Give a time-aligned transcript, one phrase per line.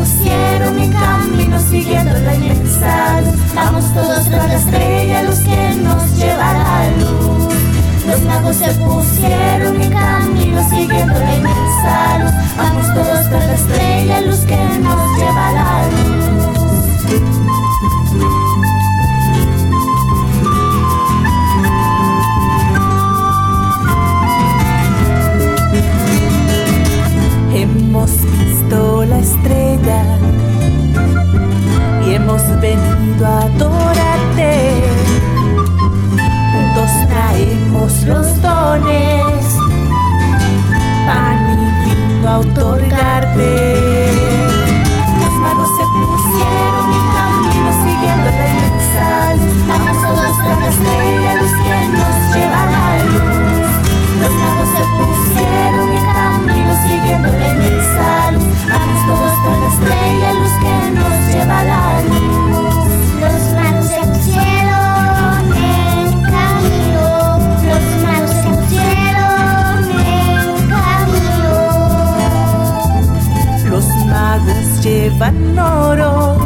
[0.00, 3.34] pusieron en camino siguiendo la inmensa luz.
[3.54, 7.54] Vamos todos tras la estrella, luz que nos lleva a la luz.
[8.06, 12.32] Los magos se pusieron en camino siguiendo la inmensa luz.
[12.56, 16.30] Vamos todos tras la estrella, luz que nos lleva a la luz.
[27.52, 28.19] Hemos
[32.60, 34.82] venido a adorarte,
[36.52, 39.09] juntos traemos los dones.
[74.82, 76.38] llevan oro.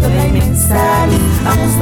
[0.00, 1.20] mensales.
[1.44, 1.76] Vamos